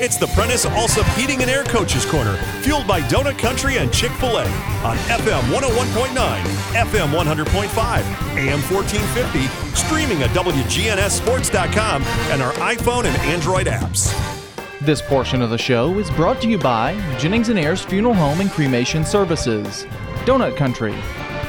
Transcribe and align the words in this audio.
It's 0.00 0.16
the 0.16 0.26
Prentice 0.28 0.64
Allsup 0.64 1.08
Heating 1.16 1.40
and 1.42 1.50
Air 1.50 1.64
Coaches 1.64 2.04
Corner, 2.04 2.36
fueled 2.62 2.86
by 2.86 3.00
Donut 3.02 3.38
Country 3.38 3.78
and 3.78 3.92
Chick 3.92 4.10
oh 4.14 4.18
fil 4.18 4.38
A 4.38 4.44
on 4.86 4.96
FM 5.08 5.40
101.9, 5.52 6.42
FM 6.72 7.10
100.5, 7.12 8.36
AM 8.36 8.60
1450, 8.62 9.46
streaming 9.76 10.22
at 10.22 10.30
WGNSSports.com 10.30 12.02
and 12.02 12.42
our 12.42 12.52
iPhone 12.54 13.04
and 13.04 13.16
Android 13.22 13.66
apps. 13.66 14.14
This 14.80 15.02
portion 15.02 15.42
of 15.42 15.50
the 15.50 15.58
show 15.58 15.98
is 15.98 16.10
brought 16.10 16.40
to 16.42 16.48
you 16.48 16.58
by 16.58 16.94
Jennings 17.18 17.48
and 17.48 17.58
Ayers 17.58 17.82
Funeral 17.82 18.14
Home 18.14 18.40
and 18.40 18.50
Cremation 18.50 19.04
Services, 19.04 19.84
Donut 20.24 20.56
Country, 20.56 20.92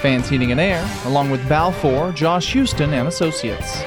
Fans 0.02 0.30
Heating 0.30 0.52
and 0.52 0.59
Air, 0.59 0.88
along 1.05 1.30
with 1.30 1.48
Balfour, 1.48 2.11
Josh 2.14 2.52
Houston 2.54 2.93
and 2.93 3.07
Associates. 3.07 3.82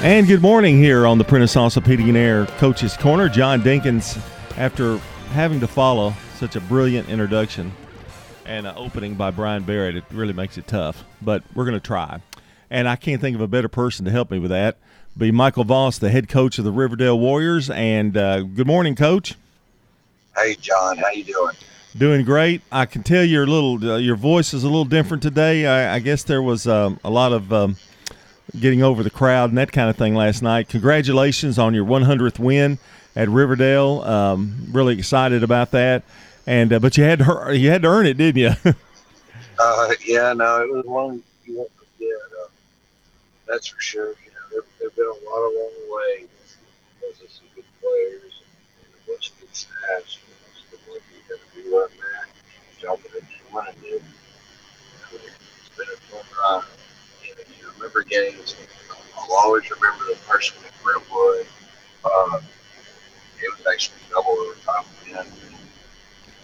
And 0.00 0.28
good 0.28 0.42
morning 0.42 0.78
here 0.78 1.08
on 1.08 1.18
the 1.18 1.24
Prentice 1.24 1.56
and 1.56 2.16
Air 2.16 2.46
Coaches 2.46 2.96
Corner. 2.96 3.28
John 3.28 3.62
Dinkins, 3.62 4.16
after 4.56 4.98
having 5.32 5.58
to 5.58 5.66
follow 5.66 6.14
such 6.36 6.54
a 6.54 6.60
brilliant 6.60 7.08
introduction 7.08 7.72
and 8.46 8.64
an 8.64 8.74
opening 8.76 9.16
by 9.16 9.32
Brian 9.32 9.64
Barrett, 9.64 9.96
it 9.96 10.04
really 10.12 10.32
makes 10.32 10.56
it 10.56 10.68
tough. 10.68 11.04
But 11.20 11.42
we're 11.52 11.64
going 11.64 11.74
to 11.74 11.84
try. 11.84 12.22
And 12.70 12.88
I 12.88 12.94
can't 12.94 13.20
think 13.20 13.34
of 13.34 13.40
a 13.40 13.48
better 13.48 13.66
person 13.66 14.04
to 14.04 14.12
help 14.12 14.30
me 14.30 14.38
with 14.38 14.52
that. 14.52 14.76
Be 15.16 15.32
Michael 15.32 15.64
Voss, 15.64 15.98
the 15.98 16.10
head 16.10 16.28
coach 16.28 16.60
of 16.60 16.64
the 16.64 16.70
Riverdale 16.70 17.18
Warriors. 17.18 17.68
And 17.68 18.16
uh, 18.16 18.42
good 18.42 18.68
morning, 18.68 18.94
Coach. 18.94 19.34
Hey, 20.36 20.54
John. 20.60 20.96
How 20.98 21.10
you 21.10 21.24
doing? 21.24 21.56
Doing 21.96 22.24
great. 22.24 22.62
I 22.70 22.86
can 22.86 23.02
tell 23.02 23.24
your 23.24 23.48
little 23.48 23.94
uh, 23.94 23.96
your 23.96 24.14
voice 24.14 24.54
is 24.54 24.62
a 24.62 24.68
little 24.68 24.84
different 24.84 25.24
today. 25.24 25.66
I, 25.66 25.96
I 25.96 25.98
guess 25.98 26.22
there 26.22 26.40
was 26.40 26.68
um, 26.68 27.00
a 27.02 27.10
lot 27.10 27.32
of 27.32 27.52
um, 27.52 27.76
getting 28.58 28.82
over 28.82 29.02
the 29.02 29.10
crowd 29.10 29.50
and 29.50 29.58
that 29.58 29.72
kind 29.72 29.90
of 29.90 29.96
thing 29.96 30.14
last 30.14 30.42
night. 30.42 30.68
Congratulations 30.68 31.58
on 31.58 31.74
your 31.74 31.84
100th 31.84 32.38
win 32.38 32.78
at 33.14 33.28
Riverdale. 33.28 34.02
Um, 34.02 34.68
really 34.70 34.98
excited 34.98 35.42
about 35.42 35.72
that. 35.72 36.04
And 36.46 36.72
uh, 36.72 36.78
but 36.78 36.96
you 36.96 37.04
had 37.04 37.18
to 37.18 37.50
you 37.54 37.68
had 37.68 37.82
to 37.82 37.88
earn 37.88 38.06
it, 38.06 38.16
didn't 38.16 38.40
you? 38.40 38.50
uh, 39.58 39.94
yeah, 40.04 40.32
no, 40.32 40.62
it 40.62 40.72
was 40.72 40.86
one 40.86 41.22
you 41.44 41.58
won't 41.58 41.70
forget. 41.72 42.16
Uh, 42.40 42.48
that's 43.46 43.66
for 43.66 43.80
sure. 43.80 44.08
You 44.24 44.30
know, 44.30 44.40
there, 44.50 44.62
there've 44.80 44.96
been 44.96 45.04
a 45.04 45.28
lot 45.28 45.40
along 45.40 45.70
the 45.86 45.94
way. 45.94 46.24
Of 47.04 47.30
some 47.30 47.46
good 47.54 47.64
players 47.80 48.42
and 48.80 48.94
a 48.94 49.10
bunch 49.10 49.30
of 49.30 49.40
good 49.40 49.52
stats. 49.52 50.16
You 50.16 50.32
know, 50.32 50.52
so 50.70 50.76
going 50.88 51.00
to 51.28 51.56
be 51.56 51.70
where 51.70 51.84
I'm 51.84 52.22
at, 52.22 52.28
jumping 52.80 53.12
into 53.14 53.26
winning 53.52 53.96
it. 53.96 54.02
It's 55.12 55.76
been 55.76 55.86
a 55.86 55.96
fun 55.96 56.24
ride 56.40 56.64
remember. 57.78 58.04
I'll 59.16 59.36
always 59.36 59.70
remember 59.70 60.04
the 60.04 60.18
one 60.26 60.64
at 60.66 60.82
Brentwood. 60.82 61.46
Uh, 62.04 62.40
it 63.40 63.56
was 63.56 63.66
actually 63.72 63.98
double 64.10 64.30
overtime 64.30 64.84
again. 65.06 65.26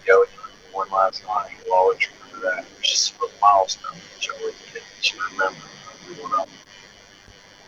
Yo, 0.06 0.24
won 0.74 0.88
last 0.90 1.24
night. 1.26 1.50
You'll 1.64 1.74
always 1.74 1.98
remember 2.30 2.50
that. 2.50 2.66
Just 2.82 3.14
a 3.16 3.26
milestone 3.40 3.98
you 4.20 4.32
always 4.40 4.54
you 5.02 5.18
remember. 5.32 5.60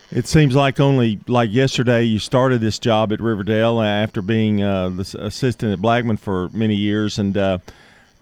It 0.09 0.25
seems 0.25 0.55
like 0.55 0.79
only 0.79 1.19
like 1.27 1.51
yesterday 1.51 2.03
you 2.03 2.17
started 2.19 2.61
this 2.61 2.79
job 2.79 3.11
at 3.11 3.19
Riverdale 3.19 3.81
after 3.81 4.21
being 4.21 4.63
uh, 4.63 4.89
the 4.89 5.17
assistant 5.19 5.73
at 5.73 5.81
Blackman 5.81 6.17
for 6.17 6.49
many 6.53 6.75
years, 6.75 7.19
and 7.19 7.37
uh, 7.37 7.57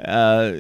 uh, 0.04 0.54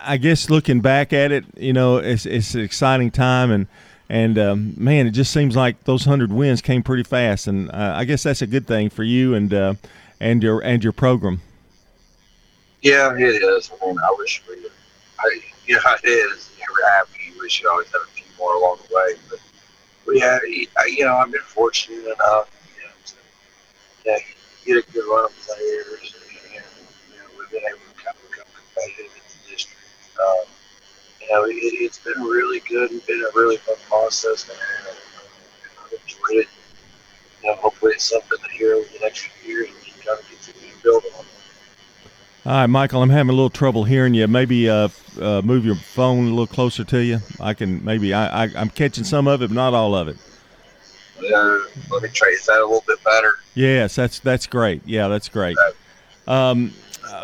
I 0.00 0.16
guess 0.16 0.50
looking 0.50 0.80
back 0.80 1.12
at 1.12 1.30
it, 1.30 1.44
you 1.56 1.72
know, 1.72 1.98
it's, 1.98 2.26
it's 2.26 2.54
an 2.54 2.62
exciting 2.62 3.10
time, 3.12 3.50
and 3.52 3.68
and 4.12 4.38
um, 4.38 4.74
man, 4.76 5.06
it 5.06 5.12
just 5.12 5.32
seems 5.32 5.56
like 5.56 5.84
those 5.84 6.04
hundred 6.04 6.30
wins 6.30 6.60
came 6.60 6.82
pretty 6.82 7.02
fast, 7.02 7.46
and 7.46 7.70
uh, 7.70 7.94
I 7.96 8.04
guess 8.04 8.22
that's 8.22 8.42
a 8.42 8.46
good 8.46 8.66
thing 8.66 8.90
for 8.90 9.02
you 9.02 9.34
and 9.34 9.54
uh, 9.54 9.74
and 10.20 10.42
your 10.42 10.60
and 10.62 10.84
your 10.84 10.92
program. 10.92 11.40
Yeah, 12.82 13.16
it 13.16 13.42
is. 13.42 13.70
I 13.70 13.86
mean, 13.86 13.98
I 13.98 14.14
wish 14.18 14.42
we, 14.46 14.68
I, 15.18 15.40
you 15.64 15.76
know, 15.76 15.80
it 16.04 16.06
is. 16.06 16.50
You're 16.58 16.90
happy. 16.90 17.32
You 17.32 17.40
wish 17.40 17.62
you 17.62 17.70
always 17.70 17.86
had 17.86 18.02
a 18.02 18.10
few 18.12 18.26
more 18.38 18.54
along 18.54 18.80
the 18.86 18.94
way, 18.94 19.14
but 19.30 19.38
we 20.06 20.20
had, 20.20 20.40
you 20.42 21.06
know, 21.06 21.16
I've 21.16 21.32
been 21.32 21.40
fortunate 21.40 22.04
enough, 22.04 22.50
you 22.76 22.84
know, 22.84 22.90
to 23.06 23.14
yeah, 24.04 24.18
get 24.66 24.86
a 24.86 24.92
good 24.92 25.08
run 25.10 25.24
of 25.24 25.32
players, 25.40 26.14
and 26.20 26.52
you 26.52 27.16
know, 27.16 27.24
we've 27.38 27.50
been 27.50 27.62
able 27.66 27.78
to 27.78 28.04
kind 28.04 28.14
of 28.14 28.30
become 28.30 28.46
competitive 28.52 29.10
in 29.10 29.22
the 29.24 29.50
district. 29.50 29.80
Um, 30.20 30.44
you 31.18 31.21
know, 31.32 31.44
it, 31.48 31.88
has 31.88 31.98
been 31.98 32.22
really 32.22 32.60
good 32.68 32.90
and 32.90 33.04
been 33.06 33.20
a 33.20 33.38
really 33.38 33.56
fun 33.56 33.76
process, 33.88 34.48
and 34.48 34.58
I've 35.84 35.92
enjoyed 35.92 36.44
it. 36.44 36.48
You 37.42 37.50
know, 37.50 37.56
hopefully 37.56 37.92
it's 37.94 38.04
something 38.04 38.38
that 38.40 38.50
here 38.50 38.74
over 38.74 38.88
the 38.92 39.00
next 39.00 39.20
few 39.20 39.52
years 39.52 39.68
we 39.68 39.90
can 39.90 40.02
kind 40.02 40.20
of 40.20 40.28
continue 40.28 40.74
to 40.74 40.82
build 40.82 41.04
on. 41.18 41.24
All 42.44 42.52
right, 42.52 42.66
Michael, 42.66 43.02
I'm 43.02 43.10
having 43.10 43.30
a 43.30 43.34
little 43.34 43.50
trouble 43.50 43.84
hearing 43.84 44.14
you. 44.14 44.26
Maybe 44.26 44.68
uh, 44.68 44.88
uh, 45.20 45.42
move 45.42 45.64
your 45.64 45.76
phone 45.76 46.26
a 46.26 46.30
little 46.30 46.46
closer 46.46 46.82
to 46.84 46.98
you. 46.98 47.18
I 47.40 47.54
can 47.54 47.84
maybe 47.84 48.12
I, 48.12 48.44
I 48.44 48.48
am 48.56 48.68
catching 48.68 49.04
some 49.04 49.28
of 49.28 49.42
it, 49.42 49.48
but 49.48 49.54
not 49.54 49.74
all 49.74 49.94
of 49.94 50.08
it. 50.08 50.16
Uh, 51.18 51.60
let 51.90 52.02
me 52.02 52.08
try. 52.08 52.28
Is 52.30 52.46
that 52.46 52.58
a 52.58 52.64
little 52.64 52.82
bit 52.86 53.02
better? 53.04 53.34
Yes, 53.54 53.94
that's 53.94 54.18
that's 54.18 54.48
great. 54.48 54.82
Yeah, 54.84 55.06
that's 55.06 55.28
great. 55.28 55.56
Um, 56.26 56.72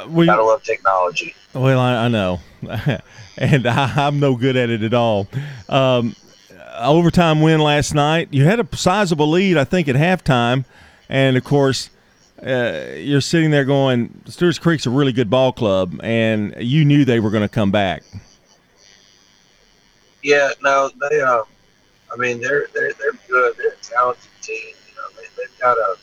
we, 0.09 0.26
Gotta 0.26 0.44
love 0.44 0.62
technology. 0.62 1.34
Well, 1.54 1.78
I, 1.78 2.04
I 2.04 2.09
know. 2.09 2.41
and 3.38 3.66
I, 3.66 4.06
am 4.06 4.21
no 4.21 4.37
good 4.37 4.56
at 4.56 4.71
it 4.71 4.82
at 4.82 4.94
all. 4.94 5.28
Um, 5.69 6.15
overtime 6.78 7.41
win 7.41 7.60
last 7.60 7.94
night. 7.94 8.28
You 8.31 8.44
had 8.44 8.60
a 8.60 8.76
sizable 8.76 9.28
lead, 9.28 9.56
I 9.56 9.65
think, 9.65 9.88
at 9.88 9.97
halftime, 9.97 10.65
and 11.09 11.37
of 11.37 11.44
course, 11.44 11.91
uh, 12.44 12.93
you're 12.97 13.21
sitting 13.21 13.50
there 13.50 13.65
going, 13.65 14.22
Stewart's 14.26 14.59
Creek's 14.59 14.87
a 14.87 14.91
really 14.91 15.12
good 15.12 15.31
ball 15.31 15.53
club, 15.53 15.99
and 16.03 16.55
you 16.59 16.84
knew 16.84 17.05
they 17.05 17.20
were 17.20 17.31
going 17.31 17.43
to 17.43 17.49
come 17.49 17.70
back. 17.70 18.03
Yeah, 20.22 20.50
no, 20.62 20.91
they. 21.10 21.20
Uh, 21.20 21.43
I 22.12 22.16
mean, 22.16 22.41
they're 22.41 22.66
they're 22.75 22.93
they're 22.94 23.12
good. 23.28 23.56
They're 23.56 23.72
a 23.72 23.76
talented 23.82 24.31
team. 24.43 24.75
You 24.88 24.94
know, 24.97 25.09
they, 25.16 25.26
they've 25.37 25.59
got 25.60 25.76
a. 25.76 25.97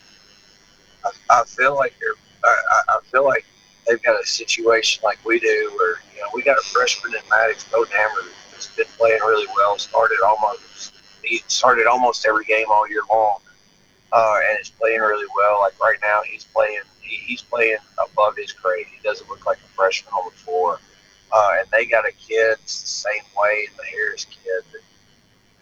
I, 1.05 1.41
I 1.41 1.43
feel 1.45 1.75
like 1.75 1.93
they're. 1.99 2.13
I, 2.43 2.81
I 2.89 2.99
feel 3.11 3.25
like 3.25 3.45
they've 3.87 4.01
got 4.01 4.21
a 4.21 4.25
situation 4.25 5.01
like 5.03 5.23
we 5.25 5.39
do, 5.39 5.71
where 5.77 6.01
you 6.13 6.21
know 6.21 6.27
we 6.33 6.41
got 6.43 6.57
a 6.57 6.61
freshman 6.61 7.13
in 7.13 7.21
Maddox 7.29 7.65
Bodenhammer 7.65 8.29
that's 8.51 8.75
been 8.75 8.85
playing 8.97 9.19
really 9.21 9.47
well. 9.55 9.77
Started 9.77 10.17
almost 10.25 10.93
he 11.23 11.41
started 11.47 11.87
almost 11.87 12.25
every 12.25 12.45
game 12.45 12.67
all 12.69 12.87
year 12.89 13.01
long, 13.09 13.39
uh, 14.11 14.39
and 14.49 14.59
is 14.59 14.69
playing 14.69 14.99
really 14.99 15.27
well. 15.35 15.59
Like 15.61 15.79
right 15.79 15.97
now, 16.01 16.21
he's 16.29 16.43
playing 16.45 16.81
he, 17.01 17.15
he's 17.17 17.41
playing 17.41 17.77
above 18.03 18.35
his 18.37 18.51
grade. 18.51 18.85
He 18.87 19.01
doesn't 19.03 19.29
look 19.29 19.45
like 19.45 19.57
a 19.57 19.67
freshman 19.75 20.13
on 20.13 20.29
the 20.29 20.37
floor. 20.37 20.79
Uh, 21.31 21.51
and 21.59 21.67
they 21.71 21.85
got 21.85 22.07
a 22.07 22.11
kid 22.13 22.57
the 22.63 22.69
same 22.69 23.23
way, 23.35 23.67
the 23.77 23.83
Harris 23.83 24.25
kid 24.25 24.63
that 24.71 24.81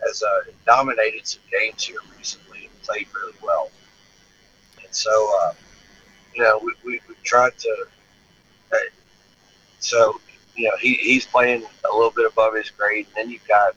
has 0.05 0.21
uh, 0.21 0.51
dominated 0.65 1.25
some 1.25 1.41
games 1.51 1.83
here 1.83 1.97
recently 2.17 2.65
and 2.65 2.81
played 2.83 3.07
really 3.15 3.33
well. 3.41 3.71
And 4.83 4.93
so, 4.93 5.39
uh, 5.41 5.53
you 6.35 6.43
know, 6.43 6.59
we, 6.63 6.73
we, 6.85 6.99
we 7.07 7.15
tried 7.23 7.57
to 7.59 7.87
so, 9.79 10.19
you 10.55 10.65
know, 10.65 10.77
he, 10.79 10.93
he's 10.95 11.25
playing 11.25 11.63
a 11.89 11.93
little 11.93 12.11
bit 12.11 12.25
above 12.25 12.55
his 12.55 12.69
grade. 12.69 13.05
And 13.07 13.15
then 13.15 13.29
you've 13.29 13.47
got, 13.47 13.75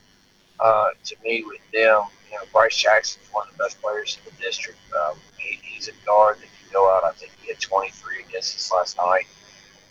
uh, 0.60 0.90
to 1.04 1.16
me, 1.24 1.42
with 1.44 1.60
them, 1.72 2.02
you 2.30 2.36
know, 2.36 2.44
Bryce 2.52 2.76
Jackson's 2.76 3.26
one 3.32 3.46
of 3.48 3.56
the 3.56 3.64
best 3.64 3.80
players 3.82 4.18
in 4.18 4.32
the 4.32 4.42
district. 4.42 4.78
Um, 4.94 5.16
he, 5.36 5.58
he's 5.62 5.88
a 5.88 5.92
guard 6.06 6.36
that 6.36 6.42
can 6.42 6.72
go 6.72 6.94
out. 6.94 7.04
I 7.04 7.12
think 7.12 7.32
he 7.42 7.48
had 7.48 7.60
23 7.60 8.24
against 8.28 8.56
us 8.56 8.72
last 8.72 8.96
night. 8.96 9.26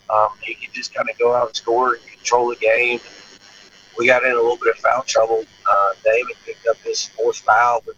Um, 0.09 0.29
he 0.41 0.53
can 0.53 0.71
just 0.71 0.93
kind 0.93 1.09
of 1.09 1.17
go 1.17 1.33
out 1.33 1.47
and 1.47 1.55
score 1.55 1.95
and 1.95 2.05
control 2.05 2.49
the 2.49 2.55
game. 2.55 2.99
We 3.97 4.07
got 4.07 4.23
in 4.23 4.31
a 4.31 4.35
little 4.35 4.57
bit 4.57 4.75
of 4.75 4.77
foul 4.77 5.03
trouble. 5.03 5.45
Uh, 5.69 5.89
David 6.03 6.35
picked 6.45 6.67
up 6.67 6.77
his 6.77 7.05
fourth 7.07 7.37
foul 7.37 7.81
with 7.85 7.95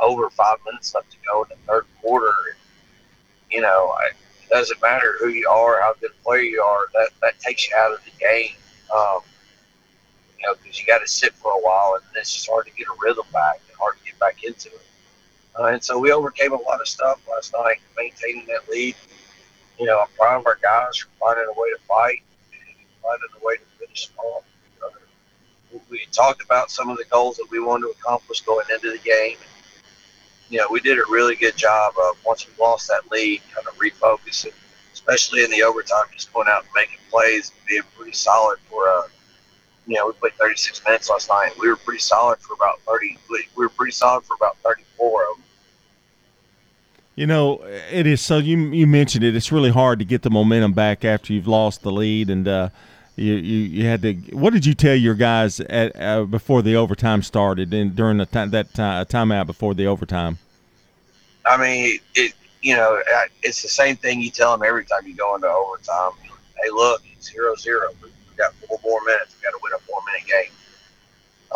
over 0.00 0.28
five 0.30 0.58
minutes 0.66 0.94
left 0.94 1.10
to 1.12 1.16
go 1.26 1.42
in 1.44 1.48
the 1.50 1.56
third 1.66 1.86
quarter. 2.00 2.32
And, 2.50 2.56
you 3.50 3.60
know, 3.60 3.94
I, 3.96 4.10
doesn't 4.48 4.80
matter 4.82 5.16
who 5.18 5.28
you 5.28 5.48
are, 5.48 5.80
how 5.80 5.94
good 6.00 6.10
a 6.10 6.24
player 6.24 6.42
you 6.42 6.60
are. 6.60 6.86
That 6.94 7.10
that 7.22 7.38
takes 7.40 7.68
you 7.68 7.76
out 7.76 7.92
of 7.92 8.00
the 8.04 8.10
game. 8.18 8.54
Um, 8.94 9.20
you 10.38 10.46
know, 10.46 10.54
because 10.54 10.80
you 10.80 10.86
got 10.86 10.98
to 10.98 11.08
sit 11.08 11.32
for 11.34 11.52
a 11.52 11.60
while, 11.60 11.94
and 11.94 12.04
it's 12.16 12.32
just 12.32 12.48
hard 12.48 12.66
to 12.66 12.72
get 12.72 12.86
a 12.86 12.96
rhythm 13.02 13.26
back 13.32 13.60
and 13.68 13.76
hard 13.78 13.96
to 13.98 14.04
get 14.04 14.18
back 14.18 14.44
into 14.44 14.68
it. 14.68 14.80
Uh, 15.58 15.64
and 15.66 15.82
so 15.82 15.98
we 15.98 16.12
overcame 16.12 16.52
a 16.52 16.60
lot 16.62 16.80
of 16.80 16.86
stuff 16.86 17.20
last 17.28 17.52
night, 17.52 17.78
maintaining 17.96 18.46
that 18.46 18.68
lead. 18.70 18.94
You 19.78 19.86
know, 19.86 20.00
I'm 20.00 20.08
proud 20.16 20.40
of 20.40 20.46
our 20.46 20.58
guys 20.62 20.98
for 20.98 21.08
finding 21.18 21.46
a 21.46 21.60
way 21.60 21.70
to 21.70 21.78
fight 21.88 22.22
and 22.52 22.86
finding 23.02 23.28
a 23.40 23.44
way 23.44 23.56
to 23.56 23.62
finish. 23.78 24.10
Uh, 24.18 24.40
we 25.90 26.06
talked 26.12 26.42
about 26.42 26.70
some 26.70 26.88
of 26.88 26.96
the 26.96 27.04
goals 27.10 27.36
that 27.36 27.46
we 27.50 27.60
wanted 27.60 27.86
to 27.86 27.90
accomplish 27.90 28.40
going 28.42 28.66
into 28.72 28.90
the 28.90 28.98
game 28.98 29.36
you 30.48 30.58
know, 30.58 30.66
we 30.70 30.80
did 30.80 30.98
a 30.98 31.04
really 31.10 31.34
good 31.34 31.56
job 31.56 31.94
of 32.08 32.16
once 32.24 32.46
we 32.46 32.52
lost 32.62 32.88
that 32.88 33.10
lead, 33.10 33.42
kind 33.54 33.66
of 33.66 33.76
refocusing, 33.76 34.52
especially 34.92 35.44
in 35.44 35.50
the 35.50 35.62
overtime, 35.62 36.04
just 36.12 36.32
going 36.32 36.48
out 36.48 36.62
and 36.62 36.70
making 36.74 36.98
plays, 37.10 37.50
and 37.50 37.66
being 37.66 37.82
pretty 37.96 38.12
solid 38.12 38.58
for 38.68 38.88
uh, 38.88 39.02
you 39.86 39.94
know, 39.96 40.06
we 40.06 40.12
played 40.14 40.34
36 40.34 40.84
minutes 40.84 41.08
last 41.08 41.28
night. 41.28 41.52
We 41.60 41.68
were 41.68 41.76
pretty 41.76 42.00
solid 42.00 42.38
for 42.40 42.54
about 42.54 42.80
30. 42.80 43.18
We 43.30 43.44
were 43.56 43.68
pretty 43.68 43.92
solid 43.92 44.24
for 44.24 44.34
about 44.34 44.56
34 44.58 45.22
of 45.22 45.36
them. 45.36 45.44
You 47.14 47.26
know, 47.26 47.62
it 47.64 48.06
is 48.06 48.20
so. 48.20 48.36
You 48.36 48.58
you 48.72 48.86
mentioned 48.86 49.24
it. 49.24 49.34
It's 49.34 49.50
really 49.50 49.70
hard 49.70 50.00
to 50.00 50.04
get 50.04 50.20
the 50.20 50.28
momentum 50.28 50.74
back 50.74 51.02
after 51.02 51.32
you've 51.32 51.46
lost 51.46 51.80
the 51.80 51.90
lead, 51.90 52.28
and 52.28 52.46
uh, 52.46 52.68
you, 53.16 53.34
you 53.34 53.58
you 53.58 53.86
had 53.86 54.02
to. 54.02 54.12
What 54.32 54.52
did 54.52 54.64
you 54.66 54.74
tell 54.74 54.94
your 54.94 55.14
guys 55.14 55.60
at 55.60 56.00
uh, 56.00 56.24
before 56.24 56.62
the 56.62 56.76
overtime 56.76 57.22
started, 57.22 57.72
and 57.74 57.96
during 57.96 58.18
the 58.18 58.26
time 58.26 58.50
that 58.50 58.72
time, 58.74 59.04
timeout 59.06 59.46
before 59.46 59.74
the 59.74 59.86
overtime? 59.86 60.38
I 61.44 61.56
mean, 61.56 61.98
it. 62.14 62.32
You 62.62 62.74
know, 62.74 63.00
it's 63.42 63.62
the 63.62 63.68
same 63.68 63.96
thing 63.96 64.20
you 64.20 64.30
tell 64.30 64.50
them 64.56 64.66
every 64.66 64.84
time 64.84 65.06
you 65.06 65.14
go 65.14 65.36
into 65.36 65.48
overtime. 65.48 66.12
Hey, 66.56 66.70
look, 66.70 67.02
zero 67.20 67.54
zero. 67.54 67.90
We've 68.02 68.12
got 68.36 68.54
four 68.54 68.80
more 68.82 69.00
minutes. 69.06 69.36
We've 69.36 69.42
got 69.44 69.50
to 69.50 69.60
win 69.62 69.72
a 69.74 69.78
four 69.78 70.00
minute 70.06 70.26
game. 70.26 70.52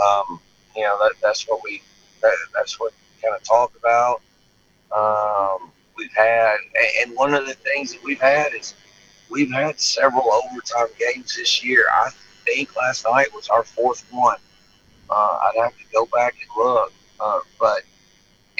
Um, 0.01 0.41
you 0.77 0.83
know, 0.83 0.97
that, 1.01 1.15
that's 1.23 1.49
what 1.49 1.63
we. 1.65 1.83
That, 2.23 2.37
that's 2.55 2.79
what 2.79 2.93
we 2.93 3.23
kind 3.23 3.35
of 3.35 3.43
talk 3.43 3.73
about 3.77 4.21
um, 4.97 5.71
we've 5.97 6.13
had, 6.15 6.57
and 7.01 7.15
one 7.17 7.35
of 7.35 7.47
the 7.47 7.55
things 7.55 7.93
that 7.93 8.03
we've 8.03 8.21
had 8.21 8.53
is 8.55 8.75
we've 9.31 9.51
had 9.51 9.81
several 9.81 10.33
overtime 10.33 10.89
games 10.99 11.37
this 11.37 11.65
year. 11.65 11.87
I 11.93 12.11
think 12.45 12.75
last 12.77 13.05
night 13.05 13.33
was 13.35 13.49
our 13.49 13.65
fourth 13.65 14.07
one. 14.11 14.39
Uh, 15.09 15.39
I'd 15.43 15.63
have 15.63 15.77
to 15.77 15.85
go 15.93 16.07
back 16.07 16.35
and 16.41 16.51
look, 16.57 16.93
uh, 17.19 17.41
but 17.59 17.83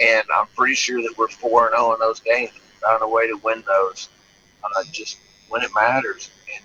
and 0.03 0.25
I'm 0.35 0.47
pretty 0.57 0.75
sure 0.75 1.01
that 1.03 1.15
we're 1.17 1.29
four 1.29 1.67
and 1.67 1.77
zero 1.77 1.91
oh 1.91 1.95
in 1.95 2.01
those 2.01 2.21
games. 2.21 2.53
Found 2.83 3.03
a 3.03 3.09
way 3.09 3.27
to 3.27 3.37
win 3.45 3.63
those, 3.67 4.09
uh, 4.65 4.83
just 4.91 5.19
when 5.49 5.63
it 5.63 5.71
matters. 5.75 6.31
And 6.55 6.65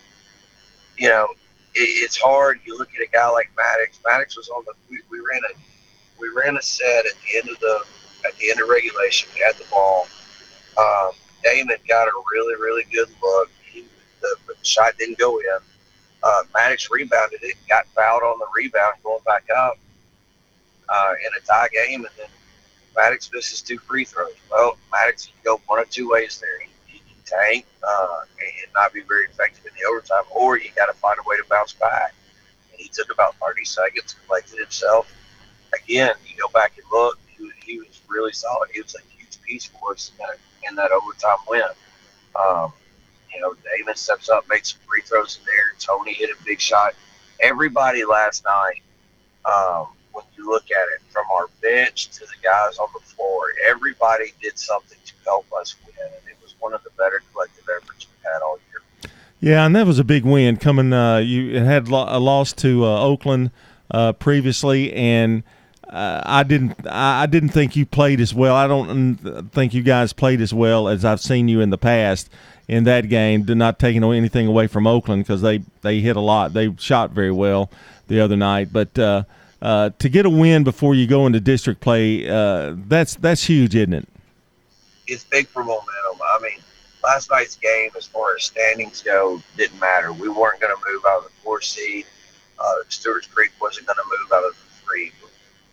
you 0.98 1.10
know, 1.10 1.28
it, 1.75 1.81
it's 1.81 2.18
hard. 2.18 2.62
You 2.66 2.78
look 2.78 2.90
at 2.96 3.02
a 3.02 3.12
guy 3.12 3.30
like 3.30 3.50
Maddox. 3.57 4.00
Maddox 4.06 4.38
was 4.38 4.50
on 4.50 4.63
the. 4.66 4.74
We, 4.90 5.00
we 5.10 5.19
ran 5.19 5.42
a 5.52 5.54
we 6.19 6.30
ran 6.30 6.57
a 6.57 6.62
set 6.62 7.06
at 7.06 7.13
the 7.22 7.38
end 7.38 7.50
of 7.50 7.60
the 7.60 7.84
at 8.25 8.36
the 8.38 8.50
end 8.50 8.62
of 8.62 8.69
regulation, 8.69 9.30
we 9.34 9.42
had 9.42 9.56
the 9.56 9.66
ball. 9.69 10.07
Um, 10.78 11.12
Damon 11.44 11.78
got 11.88 12.07
a 12.07 12.12
really, 12.34 12.56
really 12.56 12.84
good 12.92 13.10
look. 13.22 13.50
He, 14.25 14.36
the, 14.48 14.54
the 14.54 14.66
shot 14.66 14.98
didn't 14.98 15.18
go 15.18 15.39
in. 15.39 15.57
Uh, 16.24 16.42
Maddox 16.54 16.89
rebounded 16.89 17.39
it, 17.44 17.56
got 17.69 17.86
fouled 17.88 18.24
on 18.24 18.39
the 18.39 18.48
rebound, 18.56 18.95
going 19.04 19.22
back 19.25 19.45
up 19.56 19.77
uh, 20.89 21.13
in 21.24 21.31
a 21.38 21.45
tie 21.45 21.68
game, 21.68 22.06
and 22.06 22.13
then 22.18 22.27
Maddox 22.95 23.30
misses 23.31 23.62
two 23.62 23.77
free 23.77 24.06
throws. 24.06 24.33
Well, 24.51 24.77
Maddox 24.92 25.27
can 25.27 25.36
go 25.44 25.62
one 25.68 25.80
of 25.80 25.89
two 25.89 26.10
ways 26.10 26.39
there. 26.39 26.60
He, 26.60 26.69
he 26.88 27.00
can 27.00 27.39
tank 27.39 27.66
uh, 27.88 28.22
and 28.39 28.74
not 28.74 28.94
be 28.94 29.01
very 29.01 29.25
effective 29.25 29.66
in 29.66 29.72
the 29.80 29.88
overtime, 29.88 30.24
or 30.31 30.57
you 30.57 30.69
got 30.75 30.88
to 30.88 30.94
find 30.94 31.18
a 31.19 31.30
way 31.30 31.38
to 31.38 31.44
bounce 31.50 31.74
back. 31.74 32.13
And 32.71 32.81
he 32.81 32.89
took 32.89 33.12
about 33.13 33.36
30 33.36 33.66
seconds, 33.66 34.16
collected 34.25 34.60
himself. 34.60 35.13
Again, 35.83 36.13
you 36.25 36.42
go 36.42 36.48
back 36.54 36.74
and 36.78 36.86
look, 36.92 37.19
he, 37.28 37.50
he 37.63 37.80
was 37.80 38.01
really 38.07 38.31
solid. 38.31 38.69
He 38.74 38.81
was 38.81 38.95
a 38.95 39.18
huge 39.18 39.42
piece 39.44 39.66
for 39.66 39.92
us 39.92 40.12
in 40.18 40.25
that, 40.25 40.38
in 40.69 40.75
that 40.75 40.92
overtime 40.92 41.38
win. 41.48 41.63
Um, 42.36 42.74
you 43.35 43.41
know, 43.41 43.53
Damon 43.77 43.95
steps 43.95 44.29
up, 44.29 44.47
makes 44.49 44.71
some 44.71 44.81
free 44.87 45.01
throws 45.01 45.39
in 45.39 45.45
there. 45.45 45.73
Tony 45.79 46.13
hit 46.13 46.29
a 46.29 46.43
big 46.45 46.59
shot. 46.59 46.93
Everybody 47.41 48.05
last 48.05 48.43
night, 48.45 48.81
um, 49.45 49.87
when 50.13 50.23
you 50.37 50.49
look 50.49 50.65
at 50.71 50.87
it, 50.93 51.01
from 51.09 51.25
our 51.31 51.47
bench 51.61 52.09
to 52.11 52.21
the 52.21 52.35
guys 52.41 52.77
on 52.77 52.87
the 52.93 52.99
floor, 53.01 53.47
everybody 53.67 54.33
did 54.41 54.57
something 54.57 54.97
to 55.05 55.13
help 55.25 55.45
us 55.59 55.75
win, 55.85 56.05
and 56.05 56.27
it 56.29 56.37
was 56.41 56.55
one 56.59 56.73
of 56.73 56.83
the 56.83 56.89
better 56.97 57.21
collective 57.33 57.65
efforts 57.75 58.07
we've 58.07 58.31
had 58.31 58.41
all 58.41 58.57
year. 58.71 59.11
Yeah, 59.41 59.65
and 59.65 59.75
that 59.75 59.85
was 59.85 59.99
a 59.99 60.03
big 60.03 60.23
win 60.23 60.57
coming. 60.57 60.93
Uh, 60.93 61.17
you 61.17 61.59
had 61.59 61.87
a 61.89 62.19
loss 62.19 62.53
to 62.53 62.85
uh, 62.85 62.99
Oakland 63.01 63.51
uh, 63.91 64.13
previously, 64.13 64.93
and 64.93 65.43
uh, 65.89 66.21
I 66.25 66.43
didn't 66.43 66.87
I 66.87 67.25
didn't 67.25 67.49
think 67.49 67.75
you 67.75 67.85
played 67.85 68.19
as 68.19 68.33
well. 68.33 68.55
I 68.55 68.67
don't 68.67 69.51
think 69.51 69.73
you 69.73 69.83
guys 69.83 70.13
played 70.13 70.41
as 70.41 70.53
well 70.53 70.87
as 70.87 71.05
I've 71.05 71.21
seen 71.21 71.47
you 71.47 71.59
in 71.61 71.69
the 71.69 71.77
past 71.77 72.29
in 72.67 72.83
that 72.85 73.09
game. 73.09 73.44
Did 73.44 73.57
not 73.57 73.79
taking 73.79 74.03
anything 74.03 74.47
away 74.47 74.67
from 74.67 74.88
Oakland 74.88 75.23
because 75.23 75.41
they 75.41 75.62
they 75.81 76.00
hit 76.00 76.15
a 76.15 76.21
lot. 76.21 76.53
They 76.53 76.73
shot 76.77 77.12
very 77.12 77.31
well 77.31 77.69
the 78.07 78.19
other 78.19 78.35
night, 78.35 78.69
but. 78.71 78.97
Uh, 78.97 79.23
uh, 79.62 79.89
to 79.97 80.09
get 80.09 80.27
a 80.27 80.29
win 80.29 80.63
before 80.63 80.94
you 80.94 81.07
go 81.07 81.25
into 81.25 81.39
district 81.39 81.81
play, 81.81 82.29
uh, 82.29 82.75
that's 82.88 83.15
that's 83.15 83.44
huge, 83.45 83.73
isn't 83.73 83.94
it? 83.94 84.07
It's 85.07 85.23
big 85.23 85.47
for 85.47 85.63
momentum. 85.63 86.21
I 86.21 86.39
mean, 86.39 86.59
last 87.03 87.31
night's 87.31 87.56
game, 87.56 87.89
as 87.97 88.06
far 88.06 88.35
as 88.35 88.44
standings 88.44 89.01
go, 89.01 89.41
didn't 89.57 89.79
matter. 89.79 90.11
We 90.13 90.29
weren't 90.29 90.59
going 90.59 90.75
to 90.75 90.91
move 90.91 91.03
out 91.07 91.19
of 91.19 91.23
the 91.25 91.31
four 91.44 91.61
seed. 91.61 92.06
Uh, 92.59 92.75
Stewart's 92.89 93.27
Creek 93.27 93.51
wasn't 93.61 93.88
going 93.88 93.97
to 93.97 94.03
move 94.06 94.31
out 94.33 94.45
of 94.45 94.53
the 94.53 94.85
three. 94.85 95.11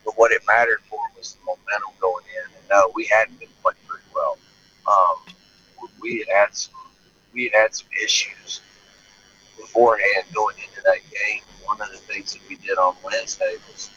But 0.05 0.19
what 0.19 0.33
it 0.33 0.43
mattered 0.47 0.81
for 0.89 1.01
was 1.17 1.35
the 1.35 1.45
momentum 1.45 1.93
going 2.01 2.25
in. 2.25 2.57
And 2.57 2.69
no, 2.71 2.93
we 2.95 3.07
hadn't 3.07 3.39
been 3.39 3.49
playing 3.63 3.77
very 3.87 4.01
well. 4.15 4.39
Um, 4.87 5.89
we 6.01 6.25
had 6.35 6.55
some 6.55 6.75
we 7.33 7.45
had 7.45 7.55
had 7.55 7.75
some 7.75 7.89
issues 8.03 8.61
beforehand 9.59 10.25
going 10.35 10.57
into 10.57 10.83
that 10.85 10.99
game. 11.11 11.43
One 11.65 11.81
of 11.81 11.91
the 11.91 11.99
things 11.99 12.33
that 12.33 12.43
we 12.49 12.57
did 12.57 12.79
on 12.79 12.95
Wednesday 13.05 13.57
was 13.71 13.91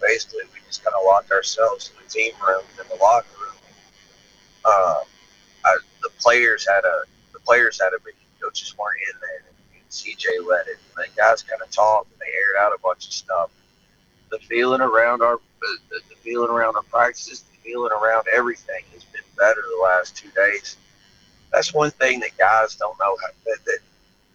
basically 0.00 0.44
we 0.52 0.60
just 0.66 0.84
kind 0.84 0.94
of 0.94 1.04
locked 1.04 1.30
ourselves 1.30 1.90
in 1.90 2.02
the 2.02 2.10
team 2.10 2.32
room 2.46 2.62
in 2.80 2.88
the 2.88 3.02
locker 3.02 3.28
room. 3.40 3.54
Uh, 4.64 5.00
I, 5.64 5.78
the 6.02 6.10
players 6.18 6.66
had 6.66 6.84
a 6.84 7.02
the 7.32 7.40
players 7.40 7.80
had 7.80 7.92
a 7.92 8.00
big 8.04 8.14
coaches 8.40 8.76
weren't 8.78 8.96
in 9.12 9.20
there. 9.20 9.44
CJ 9.90 10.46
led 10.48 10.68
it. 10.68 10.78
The 10.94 11.06
guys 11.16 11.42
kind 11.42 11.60
of 11.60 11.70
talked 11.70 12.12
and 12.12 12.20
they 12.20 12.32
aired 12.32 12.64
out 12.64 12.72
a 12.72 12.80
bunch 12.80 13.06
of 13.06 13.12
stuff 13.12 13.50
the 14.30 14.38
feeling 14.38 14.80
around 14.80 15.22
our 15.22 15.38
the, 15.60 16.00
the 16.08 16.14
feeling 16.16 16.50
around 16.50 16.76
our 16.76 16.82
practices, 16.82 17.42
the 17.42 17.70
feeling 17.70 17.92
around 17.92 18.24
everything 18.32 18.82
has 18.94 19.04
been 19.04 19.22
better 19.36 19.60
the 19.60 19.82
last 19.82 20.16
two 20.16 20.30
days. 20.30 20.76
That's 21.52 21.74
one 21.74 21.90
thing 21.92 22.20
that 22.20 22.36
guys 22.38 22.76
don't 22.76 22.98
know 22.98 23.16
how, 23.20 23.28
that, 23.46 23.58
that 23.66 23.78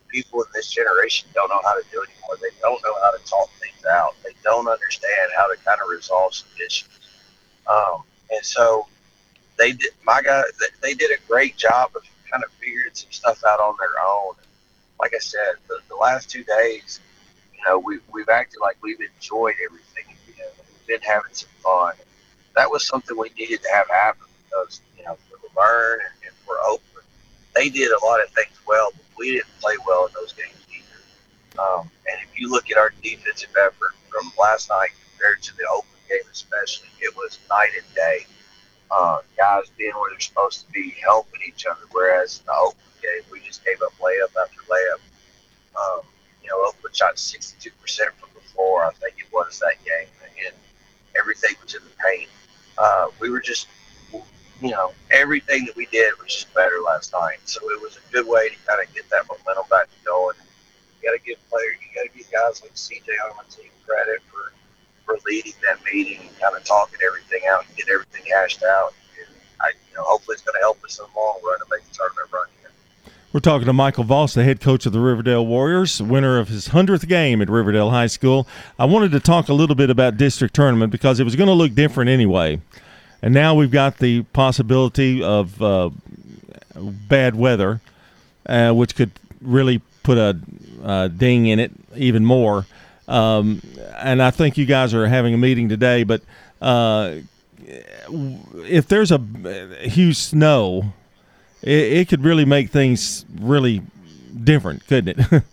people 0.10 0.42
in 0.42 0.48
this 0.54 0.70
generation 0.70 1.30
don't 1.34 1.50
know 1.50 1.62
how 1.64 1.74
to 1.74 1.84
do 1.92 2.04
anymore. 2.04 2.38
They 2.42 2.56
don't 2.62 2.82
know 2.84 2.96
how 3.02 3.12
to 3.12 3.24
talk 3.26 3.50
things 3.60 3.86
out. 3.86 4.16
They 4.24 4.32
don't 4.44 4.68
understand 4.68 5.32
how 5.36 5.48
to 5.48 5.58
kind 5.64 5.80
of 5.82 5.90
resolve 5.90 6.34
some 6.34 6.50
issues. 6.64 6.90
Um, 7.68 8.04
and 8.32 8.44
so 8.46 8.88
they 9.58 9.72
did. 9.72 9.92
My 10.04 10.22
guy, 10.22 10.44
they 10.82 10.94
did 10.94 11.12
a 11.12 11.22
great 11.28 11.58
job 11.58 11.92
of 11.96 12.04
kind 12.32 12.44
of 12.44 12.52
figuring 12.60 12.94
some 12.94 13.12
stuff 13.12 13.44
out 13.48 13.60
on 13.60 13.76
their 13.80 14.04
own. 14.06 14.34
Like 15.00 15.14
I 15.16 15.20
said, 15.20 15.56
the, 15.68 15.80
the 15.90 15.96
last 15.96 16.30
two 16.30 16.44
days, 16.44 17.00
you 17.54 17.64
know, 17.66 17.80
we 17.80 18.00
we've 18.14 18.30
acted 18.30 18.60
like 18.62 18.78
we've 18.82 19.00
enjoyed 19.00 19.56
everything 19.64 20.16
You 20.28 20.34
know, 20.44 20.50
we've 20.58 20.88
been 20.88 21.02
having 21.02 21.34
some 21.34 21.50
fun. 21.64 21.94
That 22.56 22.70
was 22.70 22.86
something 22.88 23.18
we 23.18 23.30
needed 23.38 23.62
to 23.64 23.70
have 23.74 23.90
happen 23.90 24.28
because, 24.46 24.82
you 24.98 25.04
know, 25.04 25.18
for 25.30 25.38
La 25.44 25.64
Vergne 25.64 26.00
and, 26.06 26.28
and 26.28 26.36
for 26.46 26.56
Oakland, 26.66 27.08
they 27.66 27.80
did 27.80 27.92
a 27.92 28.06
lot 28.06 28.22
of 28.22 28.30
things 28.30 28.54
well, 28.68 28.92
but 28.94 29.18
we 29.18 29.32
didn't 29.32 29.50
play 29.60 29.74
well 29.88 30.06
in 30.06 30.14
those 30.14 30.34
games 30.34 30.54
either. 30.70 31.62
Um, 31.62 31.90
and 32.12 32.18
if 32.22 32.40
you 32.40 32.50
look 32.50 32.70
at 32.70 32.78
our 32.78 32.94
defensive 33.02 33.50
effort 33.60 33.94
from 34.10 34.32
last 34.40 34.70
night 34.70 34.90
compared 35.10 35.42
to 35.44 35.56
the 35.58 35.64
Oakland 35.72 36.04
game, 36.08 36.30
especially, 36.32 36.90
it 37.02 37.16
was 37.16 37.40
night 37.50 37.72
and 37.76 37.96
day. 37.96 38.26
Uh, 38.92 39.20
guys 39.36 39.64
being 39.78 39.92
where 39.96 40.12
they're 40.12 40.20
supposed 40.20 40.66
to 40.66 40.72
be, 40.72 40.96
helping 41.04 41.42
each 41.48 41.66
other. 41.66 41.82
Whereas 41.92 42.40
in 42.40 42.46
the 42.46 42.54
Oakland 42.54 42.96
game, 43.02 43.24
we 43.32 43.40
just 43.40 43.66
gave 43.66 43.82
up 43.82 43.94
layup 44.00 44.30
after 44.40 44.62
layup. 44.70 45.02
Um, 45.76 46.06
you 46.44 46.50
know, 46.50 46.68
Oakland 46.68 46.96
shot 46.96 47.16
62% 47.16 47.72
from 48.20 48.30
the 48.36 48.42
floor, 48.54 48.86
I 48.86 48.92
think 48.92 49.16
it 49.18 49.34
was 49.34 49.60
that 49.60 49.84
game. 49.84 50.08
And 50.46 50.54
everything 51.18 51.56
was 51.64 51.74
in 51.74 51.82
the 51.82 51.90
paint. 52.06 52.30
Uh, 52.78 53.08
we 53.20 53.32
were 53.32 53.42
just, 53.42 53.68
you 54.62 54.72
know, 54.72 54.94
everything 55.12 55.66
that 55.66 55.76
we 55.76 55.86
did 55.88 56.14
was 56.22 56.34
just 56.34 56.54
better 56.54 56.80
last 56.86 57.14
night. 57.14 57.40
So 57.46 57.60
it 57.72 57.82
was 57.82 57.98
a 57.98 58.14
good 58.14 58.28
way 58.28 58.50
to 58.50 58.56
kind 58.68 58.82
of 58.82 58.94
get 58.94 59.10
that 59.10 59.24
momentum 59.30 59.66
back 59.70 59.88
going. 60.06 60.36
You 61.02 61.10
got 61.10 61.18
to 61.18 61.24
give 61.26 61.38
players, 61.50 61.76
you 61.82 61.88
got 61.94 62.12
to 62.12 62.18
give 62.18 62.32
guys 62.32 62.62
like 62.62 62.74
CJ 62.74 63.10
on 63.30 63.38
the 63.46 63.56
team 63.56 63.72
credit 63.86 64.22
for 64.32 64.52
for 65.06 65.18
leading 65.28 65.54
that 65.64 65.78
meeting 65.86 66.20
and 66.20 66.40
kind 66.40 66.56
of 66.56 66.64
talking 66.64 67.00
everything 67.06 67.42
out 67.48 67.66
and 67.68 67.78
get 67.78 67.88
everything 67.90 68.24
hashed 68.34 68.64
out. 68.64 68.94
And 69.20 69.28
I, 69.62 69.70
you 69.90 69.96
know, 69.96 70.04
hopefully 70.04 70.34
it's 70.34 70.42
going 70.42 70.56
to 70.56 70.62
help 70.62 70.84
us 70.84 71.00
in 71.00 71.06
the 71.06 71.20
long 71.20 71.40
run 71.46 71.60
to 71.60 71.66
make 71.70 71.88
the 71.88 71.94
tournament 71.94 72.30
run. 72.32 72.48
Again. 72.60 73.14
We're 73.32 73.40
talking 73.40 73.68
to 73.68 73.74
Michael 73.74 74.04
Voss, 74.04 74.34
the 74.34 74.44
head 74.44 74.60
coach 74.60 74.86
of 74.88 74.94
the 74.94 75.00
Riverdale 75.00 75.46
Warriors, 75.46 76.02
winner 76.02 76.40
of 76.40 76.48
his 76.48 76.70
100th 76.70 77.08
game 77.08 77.42
at 77.42 77.50
Riverdale 77.50 77.92
High 77.92 78.08
School. 78.08 78.48
I 78.80 78.86
wanted 78.86 79.12
to 79.12 79.20
talk 79.20 79.48
a 79.48 79.54
little 79.54 79.76
bit 79.76 79.92
about 79.92 80.18
district 80.18 80.56
tournament 80.56 80.92
because 80.92 81.20
it 81.20 81.24
was 81.24 81.36
going 81.36 81.50
to 81.50 81.54
look 81.54 81.76
different 81.76 82.10
anyway. 82.10 82.60
And 83.26 83.34
now 83.34 83.56
we've 83.56 83.72
got 83.72 83.98
the 83.98 84.22
possibility 84.22 85.24
of 85.24 85.60
uh, 85.60 85.90
bad 86.76 87.34
weather, 87.34 87.82
uh, 88.46 88.72
which 88.72 88.96
could 88.96 89.10
really 89.42 89.82
put 90.04 90.20
a, 90.20 90.40
a, 90.84 91.10
ding 91.10 91.48
in 91.48 91.58
it 91.60 91.72
even 91.96 92.24
more. 92.24 92.68
Um, 93.08 93.64
and 93.98 94.22
I 94.22 94.30
think 94.30 94.60
you 94.60 94.68
guys 94.68 94.94
are 94.94 95.08
having 95.08 95.34
a 95.34 95.40
meeting 95.40 95.70
today, 95.70 96.04
but 96.04 96.22
uh, 96.62 97.16
if 97.68 98.88
there's 98.90 99.12
a 99.12 99.18
huge 99.82 100.18
snow, 100.18 100.94
it, 101.64 101.94
it 101.94 102.10
could 102.10 102.24
really 102.24 102.46
make 102.46 102.70
things 102.70 103.26
really 103.40 103.82
different, 104.44 104.86
couldn't 104.86 105.20
it? 105.20 105.44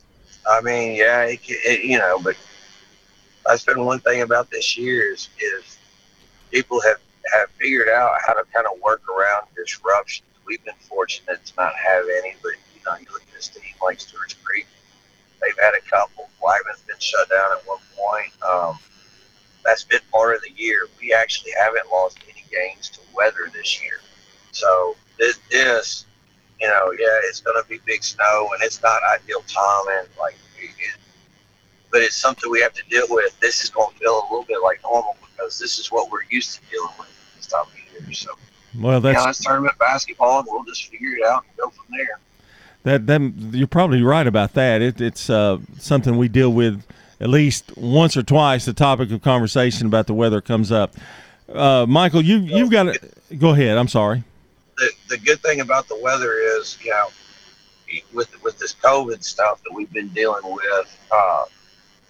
I 0.50 0.62
mean, 0.62 0.96
yeah, 0.96 1.24
it, 1.24 1.40
it, 1.46 1.84
you 1.84 1.98
know, 1.98 2.20
but 2.24 2.36
that's 3.44 3.66
been 3.66 3.84
one 3.84 4.00
thing 4.00 4.22
about 4.22 4.50
this 4.50 4.78
year 4.78 5.12
is, 5.12 5.28
is 5.38 5.76
people 6.50 6.80
have 6.80 6.96
have 7.32 7.50
figured 7.50 7.88
out 7.88 8.12
how 8.26 8.34
to 8.34 8.44
kind 8.52 8.66
of 8.66 8.80
work 8.80 9.02
around 9.08 9.46
disruptions. 9.56 10.26
We've 10.46 10.64
been 10.64 10.74
fortunate 10.80 11.44
to 11.44 11.52
not 11.56 11.74
have 11.74 12.04
any, 12.04 12.34
but 12.42 12.52
you 12.74 12.80
know, 12.86 12.96
you 12.96 13.06
look 13.12 13.22
at 13.22 13.34
this 13.34 13.48
team 13.48 13.62
like 13.82 14.00
Stewart's 14.00 14.34
Creek, 14.34 14.66
they've 15.40 15.58
had 15.62 15.74
a 15.74 15.80
couple. 15.88 16.28
Blackman's 16.40 16.80
been 16.82 16.98
shut 16.98 17.28
down 17.28 17.52
at 17.52 17.66
one 17.66 17.78
point. 17.96 18.42
Um, 18.42 18.78
that's 19.64 19.84
been 19.84 20.00
part 20.10 20.34
of 20.34 20.42
the 20.42 20.50
year. 20.56 20.86
We 21.00 21.12
actually 21.12 21.52
haven't 21.58 21.90
lost 21.90 22.18
any 22.28 22.44
games 22.50 22.88
to 22.90 23.00
weather 23.14 23.50
this 23.52 23.82
year. 23.82 24.00
So 24.52 24.96
this, 25.18 25.38
this 25.50 26.06
you 26.60 26.66
know, 26.66 26.92
yeah, 26.98 27.20
it's 27.24 27.40
going 27.40 27.62
to 27.62 27.68
be 27.68 27.78
big 27.84 28.02
snow 28.02 28.48
and 28.54 28.62
it's 28.62 28.82
not 28.82 29.00
ideal 29.14 29.42
timing. 29.46 30.08
Like, 30.18 30.34
but 31.90 32.02
it's 32.02 32.16
something 32.16 32.50
we 32.50 32.60
have 32.60 32.74
to 32.74 32.82
deal 32.90 33.06
with. 33.08 33.38
This 33.40 33.64
is 33.64 33.70
going 33.70 33.92
to 33.92 33.98
feel 33.98 34.20
a 34.20 34.24
little 34.24 34.44
bit 34.44 34.58
like 34.62 34.80
normal 34.82 35.16
because 35.20 35.58
this 35.58 35.78
is 35.78 35.90
what 35.90 36.10
we're 36.10 36.24
used 36.30 36.56
to 36.56 36.60
dealing 36.70 36.92
with 36.98 37.17
this 38.06 38.24
time 38.24 38.34
of 38.34 38.46
year. 38.46 38.48
So, 38.74 38.80
well, 38.80 39.00
that's 39.00 39.18
you 39.18 39.26
know, 39.26 39.32
tournament 39.52 39.78
basketball, 39.78 40.40
and 40.40 40.48
we'll 40.50 40.64
just 40.64 40.86
figure 40.86 41.16
it 41.16 41.24
out 41.24 41.44
and 41.44 41.56
go 41.56 41.70
from 41.70 41.86
there. 41.90 42.18
That 42.84 43.06
that 43.06 43.56
you're 43.56 43.66
probably 43.66 44.02
right 44.02 44.26
about 44.26 44.54
that. 44.54 44.82
It, 44.82 45.00
it's 45.00 45.28
uh, 45.28 45.58
something 45.78 46.16
we 46.16 46.28
deal 46.28 46.52
with 46.52 46.84
at 47.20 47.28
least 47.28 47.76
once 47.76 48.16
or 48.16 48.22
twice. 48.22 48.64
The 48.64 48.72
topic 48.72 49.10
of 49.10 49.22
conversation 49.22 49.86
about 49.86 50.06
the 50.06 50.14
weather 50.14 50.40
comes 50.40 50.70
up. 50.70 50.94
Uh, 51.52 51.86
Michael, 51.88 52.22
you 52.22 52.38
you've 52.38 52.70
got 52.70 52.84
to 52.84 53.36
go 53.36 53.50
ahead. 53.50 53.76
I'm 53.78 53.88
sorry. 53.88 54.22
The 54.76 54.90
the 55.08 55.18
good 55.18 55.40
thing 55.40 55.60
about 55.60 55.88
the 55.88 55.98
weather 56.00 56.34
is, 56.34 56.78
you 56.82 56.90
know, 56.90 57.08
with 58.12 58.42
with 58.42 58.58
this 58.58 58.74
COVID 58.74 59.24
stuff 59.24 59.62
that 59.64 59.72
we've 59.74 59.92
been 59.92 60.08
dealing 60.08 60.44
with, 60.44 61.08
uh, 61.10 61.44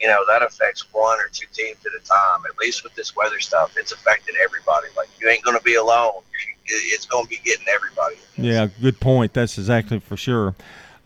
you 0.00 0.09
know, 0.09 0.25
that 0.28 0.43
affects 0.43 0.93
one 0.93 1.19
or 1.19 1.28
two 1.33 1.47
teams 1.52 1.78
at 1.87 1.93
a 1.93 2.05
time. 2.05 2.45
At 2.49 2.59
least 2.59 2.85
with 2.85 2.95
this 2.95 3.14
weather 3.17 3.40
stuff, 3.40 3.75
it's 3.76 3.93
affecting 3.93 4.35
everybody. 4.43 4.88
Like 4.97 5.09
you 5.21 5.28
ain't 5.28 5.43
going 5.43 5.57
to 5.57 5.62
be 5.62 5.75
alone. 5.75 6.23
It's 6.67 7.07
going 7.07 7.25
to 7.25 7.31
be 7.31 7.40
getting 7.45 7.67
everybody. 7.69 8.17
Yeah, 8.37 8.69
good 8.81 9.00
point. 9.00 9.33
That's 9.33 9.57
exactly 9.57 10.00
for 10.00 10.17
sure. 10.17 10.55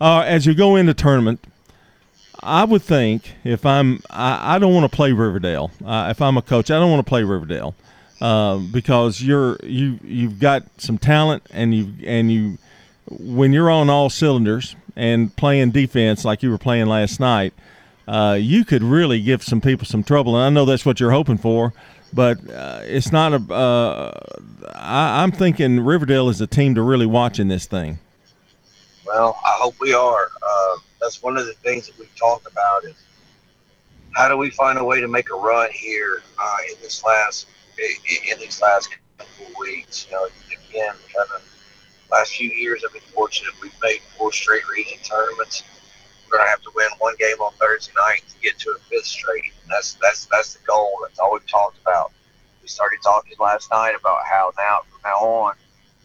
Uh, 0.01 0.23
as 0.25 0.45
you 0.45 0.53
go 0.53 0.75
into 0.75 0.93
tournament, 0.93 1.43
I 2.41 2.65
would 2.65 2.81
think 2.81 3.35
if 3.45 3.65
I'm, 3.65 4.01
I, 4.09 4.55
I 4.55 4.59
don't 4.59 4.73
want 4.73 4.91
to 4.91 4.93
play 4.93 5.13
Riverdale. 5.13 5.71
Uh, 5.83 6.07
if 6.09 6.21
I'm 6.21 6.35
a 6.35 6.41
coach, 6.41 6.69
I 6.69 6.77
don't 6.79 6.91
want 6.91 6.99
to 6.99 7.09
play 7.09 7.23
Riverdale 7.23 7.73
uh, 8.23 8.57
because 8.57 9.21
you're 9.21 9.57
you 9.63 9.99
you've 10.01 10.39
got 10.39 10.63
some 10.77 10.97
talent 10.97 11.43
and 11.51 11.75
you 11.75 11.93
and 12.05 12.31
you 12.31 12.57
when 13.05 13.51
you're 13.51 13.69
on 13.69 13.89
all 13.89 14.09
cylinders 14.09 14.77
and 14.95 15.35
playing 15.35 15.71
defense 15.71 16.23
like 16.23 16.41
you 16.41 16.49
were 16.49 16.57
playing 16.57 16.85
last 16.87 17.19
night, 17.19 17.53
uh, 18.07 18.37
you 18.39 18.65
could 18.65 18.83
really 18.83 19.21
give 19.21 19.43
some 19.43 19.61
people 19.61 19.85
some 19.85 20.03
trouble. 20.03 20.35
And 20.35 20.45
I 20.45 20.49
know 20.49 20.65
that's 20.65 20.85
what 20.85 20.99
you're 20.99 21.11
hoping 21.11 21.37
for, 21.37 21.73
but 22.11 22.37
uh, 22.49 22.81
it's 22.83 23.11
not 23.11 23.33
a. 23.33 23.53
Uh, 23.53 24.19
I, 24.75 25.23
I'm 25.23 25.31
thinking 25.31 25.79
Riverdale 25.79 26.29
is 26.29 26.41
a 26.41 26.47
team 26.47 26.75
to 26.75 26.81
really 26.81 27.05
watch 27.05 27.39
in 27.39 27.47
this 27.47 27.65
thing. 27.65 27.99
Well, 29.05 29.37
I 29.45 29.57
hope 29.59 29.75
we 29.79 29.93
are. 29.93 30.29
Uh, 30.41 30.77
that's 31.01 31.21
one 31.21 31.37
of 31.37 31.45
the 31.45 31.53
things 31.53 31.87
that 31.87 31.97
we've 31.99 32.15
talked 32.15 32.47
about 32.47 32.85
is 32.85 32.95
how 34.13 34.27
do 34.27 34.37
we 34.37 34.49
find 34.51 34.77
a 34.79 34.83
way 34.83 35.01
to 35.01 35.07
make 35.07 35.29
a 35.31 35.35
run 35.35 35.69
here 35.71 36.21
uh, 36.39 36.57
in 36.69 36.81
this 36.81 37.03
last 37.03 37.47
in 37.77 38.39
these 38.39 38.61
last 38.61 38.89
couple 39.17 39.47
of 39.47 39.53
weeks. 39.59 40.07
You 40.07 40.13
know, 40.13 40.27
again, 40.69 40.93
kind 41.15 41.29
of 41.35 41.43
last 42.11 42.33
few 42.35 42.49
years 42.49 42.83
I've 42.85 42.93
been 42.93 43.01
fortunate. 43.13 43.53
We've 43.61 43.73
made 43.81 43.99
four 44.17 44.31
straight 44.31 44.67
region 44.69 44.99
tournaments. 45.03 45.63
We're 46.33 46.39
gonna 46.39 46.49
have 46.49 46.63
to 46.63 46.71
win 46.73 46.87
one 46.97 47.13
game 47.19 47.39
on 47.41 47.53
Thursday 47.59 47.93
night 47.95 48.23
to 48.27 48.39
get 48.41 48.57
to 48.59 48.71
a 48.71 48.79
fifth 48.89 49.05
straight. 49.05 49.53
And 49.61 49.69
that's 49.69 49.93
that's 50.01 50.25
that's 50.25 50.55
the 50.55 50.65
goal. 50.65 50.97
That's 51.03 51.19
all 51.19 51.33
we've 51.33 51.47
talked 51.47 51.79
about. 51.79 52.11
We 52.63 52.67
started 52.67 52.99
talking 53.03 53.33
last 53.39 53.69
night 53.69 53.93
about 53.99 54.25
how 54.25 54.51
now 54.57 54.79
from 54.89 54.99
now 55.03 55.17
on, 55.27 55.53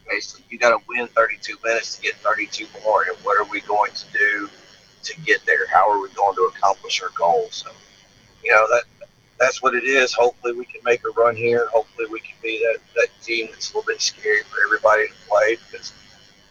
basically 0.07 0.45
you 0.51 0.59
got 0.59 0.79
to 0.79 0.85
win 0.87 1.07
32 1.07 1.57
minutes 1.65 1.97
to 1.97 2.03
get 2.03 2.15
32 2.17 2.67
more. 2.85 3.05
And 3.05 3.17
what 3.25 3.41
are 3.41 3.51
we 3.51 3.63
going 3.63 3.91
to 3.93 4.05
do 4.13 4.51
to 5.05 5.21
get 5.23 5.47
there? 5.47 5.67
How 5.67 5.91
are 5.91 5.99
we 5.99 6.11
going 6.11 6.35
to 6.35 6.53
accomplish 6.55 7.01
our 7.01 7.11
goals? 7.17 7.55
So, 7.65 7.71
you 8.45 8.51
know 8.53 8.67
that 8.69 8.83
that's 9.41 9.63
what 9.63 9.75
it 9.75 9.85
is. 9.85 10.13
Hopefully, 10.13 10.53
we 10.53 10.67
can 10.67 10.83
make 10.85 11.01
a 11.07 11.11
run 11.19 11.37
here. 11.37 11.69
Hopefully, 11.73 12.07
we 12.11 12.21
can 12.21 12.37
be 12.43 12.59
that, 12.59 12.81
that 12.97 13.09
team 13.23 13.49
that's 13.51 13.73
a 13.73 13.79
little 13.79 13.91
bit 13.91 14.03
scary 14.03 14.43
for 14.43 14.63
everybody 14.63 15.09
to 15.09 15.15
play 15.27 15.57
because 15.71 15.95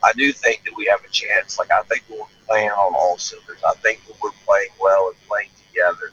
I 0.07 0.13
do 0.13 0.31
think 0.31 0.63
that 0.63 0.73
we 0.77 0.85
have 0.85 1.03
a 1.03 1.09
chance. 1.09 1.59
Like, 1.59 1.69
I 1.69 1.81
think 1.83 2.03
we're 2.09 2.25
playing 2.47 2.69
on 2.69 2.93
all 2.95 3.17
cylinders. 3.17 3.61
I 3.67 3.73
think 3.75 4.05
that 4.07 4.15
we're 4.23 4.31
playing 4.45 4.69
well 4.79 5.09
and 5.09 5.17
playing 5.27 5.49
together. 5.67 6.11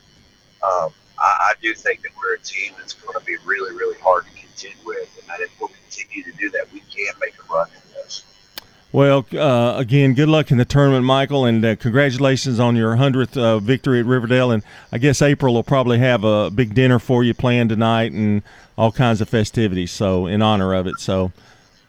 Um, 0.65 0.91
I, 1.19 1.51
I 1.51 1.53
do 1.63 1.75
think 1.75 2.03
that 2.03 2.11
we're 2.19 2.35
a 2.35 2.41
team 2.41 2.73
that's 2.77 2.95
going 2.95 3.17
to 3.17 3.25
be 3.25 3.37
really, 3.45 3.75
really 3.77 3.99
hard 4.01 4.25
to 4.25 4.31
contend 4.33 4.85
with. 4.85 5.09
And 5.21 5.29
that 5.29 5.41
if 5.41 5.51
we'll 5.61 5.69
continue 5.69 6.25
to 6.25 6.37
do 6.37 6.51
that, 6.51 6.73
we 6.73 6.81
can 6.81 7.15
make 7.21 7.35
a 7.39 7.53
run 7.53 7.69
in 7.69 7.95
this. 7.95 8.25
Well, 8.91 9.27
uh, 9.33 9.75
again, 9.77 10.15
good 10.15 10.29
luck 10.29 10.51
in 10.51 10.59
the 10.59 10.65
tournament, 10.65 11.05
Michael, 11.05 11.45
and 11.45 11.65
uh, 11.65 11.77
congratulations 11.77 12.59
on 12.59 12.75
your 12.75 12.97
100th 12.97 13.37
uh, 13.37 13.59
victory 13.61 14.01
at 14.01 14.07
Riverdale. 14.07 14.51
And 14.51 14.65
I 14.91 14.99
guess 14.99 15.23
April 15.23 15.55
will 15.55 15.63
probably 15.63 15.99
have 15.99 16.25
a 16.25 16.51
big 16.51 16.75
dinner 16.75 16.99
for 16.99 17.23
you 17.23 17.33
planned 17.33 17.71
tonight 17.71 18.11
and 18.11 18.43
all 18.77 18.91
kinds 18.91 19.21
of 19.21 19.29
festivities. 19.29 19.93
So, 19.93 20.27
in 20.27 20.43
honor 20.43 20.75
of 20.75 20.89
it. 20.89 20.99
So, 20.99 21.33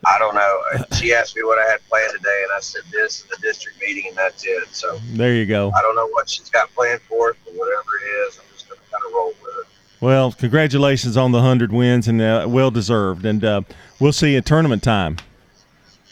I 0.05 0.19
don't 0.19 0.35
know. 0.35 0.85
She 0.97 1.13
asked 1.13 1.35
me 1.35 1.43
what 1.43 1.57
I 1.59 1.69
had 1.69 1.79
planned 1.89 2.13
today, 2.15 2.41
and 2.43 2.51
I 2.55 2.59
said 2.59 2.83
this 2.91 3.19
is 3.21 3.25
the 3.25 3.37
district 3.41 3.79
meeting, 3.81 4.05
and 4.07 4.17
that's 4.17 4.43
it. 4.45 4.67
So 4.71 4.99
there 5.13 5.33
you 5.33 5.45
go. 5.45 5.71
I 5.75 5.81
don't 5.81 5.95
know 5.95 6.07
what 6.09 6.29
she's 6.29 6.49
got 6.49 6.73
planned 6.73 7.01
for 7.01 7.31
us, 7.31 7.35
but 7.43 7.53
whatever 7.55 7.89
it 8.01 8.27
is, 8.27 8.39
I'm 8.39 8.45
just 8.53 8.69
going 8.69 8.79
to 8.79 8.91
kind 8.91 9.03
of 9.05 9.13
roll 9.13 9.33
with 9.41 9.65
it. 9.65 9.67
Well, 10.01 10.31
congratulations 10.31 11.17
on 11.17 11.31
the 11.31 11.39
100 11.39 11.71
wins, 11.71 12.07
and 12.07 12.21
uh, 12.21 12.45
well 12.47 12.71
deserved. 12.71 13.25
And 13.25 13.43
uh, 13.43 13.61
we'll 13.99 14.13
see 14.13 14.33
you 14.33 14.37
at 14.37 14.45
tournament 14.45 14.83
time. 14.83 15.17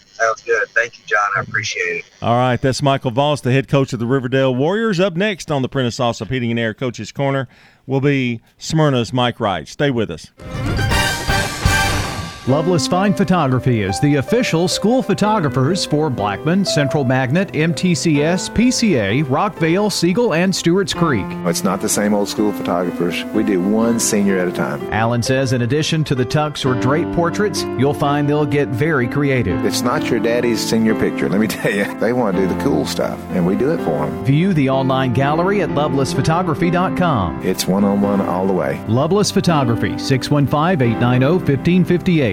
Sounds 0.05 0.41
good. 0.41 0.67
Thank 0.69 0.97
you, 0.97 1.05
John. 1.05 1.29
I 1.37 1.41
appreciate 1.41 1.97
it. 1.97 2.05
All 2.21 2.37
right. 2.37 2.59
That's 2.59 2.81
Michael 2.81 3.11
Voss, 3.11 3.41
the 3.41 3.51
head 3.51 3.67
coach 3.67 3.93
of 3.93 3.99
the 3.99 4.05
Riverdale 4.05 4.55
Warriors. 4.55 4.99
Up 4.99 5.15
next 5.15 5.51
on 5.51 5.61
the 5.61 5.69
Prentice 5.69 5.99
Allsup 5.99 6.29
Heating 6.29 6.51
and 6.51 6.59
Air 6.59 6.73
Coaches 6.73 7.11
Corner 7.11 7.47
will 7.85 8.01
be 8.01 8.41
Smyrna's 8.57 9.11
Mike 9.11 9.39
Wright. 9.39 9.67
Stay 9.67 9.91
with 9.91 10.09
us. 10.09 10.31
Loveless 12.45 12.87
Fine 12.89 13.13
Photography 13.13 13.83
is 13.83 14.01
the 14.01 14.15
official 14.15 14.67
school 14.67 15.01
photographers 15.01 15.85
for 15.85 16.09
Blackman, 16.09 16.65
Central 16.65 17.05
Magnet, 17.05 17.53
MTCS, 17.53 18.49
PCA, 18.53 19.23
Rockvale, 19.23 19.89
Siegel, 19.89 20.33
and 20.33 20.53
Stewart's 20.53 20.93
Creek. 20.93 21.25
It's 21.45 21.63
not 21.63 21.79
the 21.79 21.87
same 21.87 22.13
old 22.13 22.27
school 22.27 22.51
photographers. 22.51 23.23
We 23.33 23.43
do 23.43 23.61
one 23.61 23.97
senior 23.97 24.37
at 24.37 24.49
a 24.49 24.51
time. 24.51 24.85
Allen 24.91 25.23
says 25.23 25.53
in 25.53 25.61
addition 25.61 26.03
to 26.03 26.15
the 26.15 26.25
tux 26.25 26.65
or 26.65 26.77
drape 26.81 27.09
portraits, 27.13 27.63
you'll 27.79 27.93
find 27.93 28.27
they'll 28.27 28.45
get 28.45 28.67
very 28.67 29.07
creative. 29.07 29.63
It's 29.63 29.81
not 29.81 30.09
your 30.09 30.19
daddy's 30.19 30.59
senior 30.59 30.95
picture, 30.95 31.29
let 31.29 31.39
me 31.39 31.47
tell 31.53 31.71
you. 31.71 31.97
They 32.01 32.11
want 32.11 32.35
to 32.35 32.45
do 32.45 32.53
the 32.53 32.61
cool 32.61 32.85
stuff, 32.85 33.17
and 33.29 33.47
we 33.47 33.55
do 33.55 33.71
it 33.71 33.77
for 33.85 34.05
them. 34.05 34.25
View 34.25 34.53
the 34.53 34.69
online 34.69 35.13
gallery 35.13 35.61
at 35.61 35.69
lovelessphotography.com. 35.69 37.45
It's 37.45 37.67
one 37.67 37.85
on 37.85 38.01
one 38.01 38.19
all 38.19 38.45
the 38.45 38.51
way. 38.51 38.83
Loveless 38.89 39.31
Photography, 39.31 39.97
615 39.97 40.81
890 40.81 41.25
1558. 41.45 42.32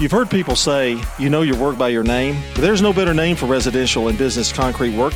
You've 0.00 0.10
heard 0.10 0.28
people 0.28 0.56
say, 0.56 1.00
you 1.20 1.30
know 1.30 1.42
your 1.42 1.56
work 1.56 1.78
by 1.78 1.90
your 1.90 2.02
name. 2.02 2.42
but 2.56 2.62
There's 2.62 2.82
no 2.82 2.92
better 2.92 3.14
name 3.14 3.36
for 3.36 3.46
residential 3.46 4.08
and 4.08 4.18
business 4.18 4.52
concrete 4.52 4.96
work 4.96 5.12